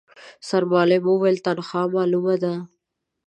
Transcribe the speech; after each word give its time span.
سرمعلم 0.47 1.03
وويل، 1.09 1.37
تنخوا 1.45 1.83
مالومه 1.93 2.35
ده. 2.43 2.53